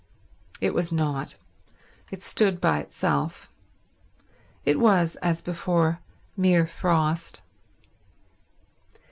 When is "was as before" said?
4.79-5.99